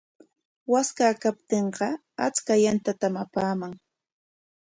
[0.73, 1.87] Waskaa kaptinqa
[2.25, 3.73] achka yantatam apaaman.